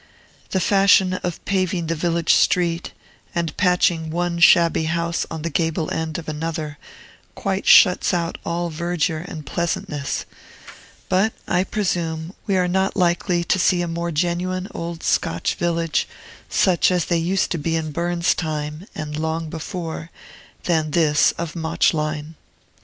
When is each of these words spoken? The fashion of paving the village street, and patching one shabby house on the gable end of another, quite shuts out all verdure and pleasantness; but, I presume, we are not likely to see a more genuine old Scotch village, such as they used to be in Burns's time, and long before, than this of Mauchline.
The 0.49 0.59
fashion 0.59 1.13
of 1.13 1.45
paving 1.45 1.85
the 1.85 1.93
village 1.93 2.33
street, 2.33 2.91
and 3.35 3.55
patching 3.55 4.09
one 4.09 4.39
shabby 4.39 4.85
house 4.85 5.27
on 5.29 5.43
the 5.43 5.51
gable 5.51 5.91
end 5.91 6.17
of 6.17 6.27
another, 6.27 6.79
quite 7.35 7.67
shuts 7.67 8.11
out 8.11 8.39
all 8.43 8.71
verdure 8.71 9.19
and 9.23 9.45
pleasantness; 9.45 10.25
but, 11.07 11.33
I 11.47 11.63
presume, 11.63 12.33
we 12.47 12.57
are 12.57 12.67
not 12.67 12.97
likely 12.97 13.43
to 13.43 13.59
see 13.59 13.83
a 13.83 13.87
more 13.87 14.09
genuine 14.09 14.67
old 14.71 15.03
Scotch 15.03 15.53
village, 15.53 16.07
such 16.49 16.89
as 16.89 17.05
they 17.05 17.17
used 17.17 17.51
to 17.51 17.59
be 17.59 17.75
in 17.75 17.91
Burns's 17.91 18.33
time, 18.33 18.87
and 18.95 19.15
long 19.15 19.51
before, 19.51 20.09
than 20.63 20.89
this 20.89 21.31
of 21.33 21.55
Mauchline. 21.55 22.33